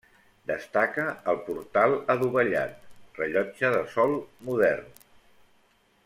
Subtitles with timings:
[0.51, 1.03] Destaca
[1.33, 2.87] el portal adovellat,
[3.21, 4.15] rellotge de sol
[4.51, 4.89] modern.